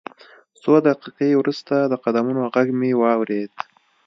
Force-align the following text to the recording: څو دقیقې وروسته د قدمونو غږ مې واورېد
څو 0.61 0.73
دقیقې 0.87 1.29
وروسته 1.37 1.75
د 1.91 1.93
قدمونو 2.03 2.41
غږ 2.53 2.67
مې 2.79 2.91
واورېد 3.01 3.51